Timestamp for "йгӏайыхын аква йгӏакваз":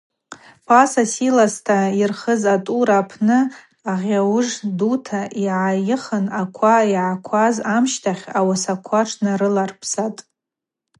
5.43-7.55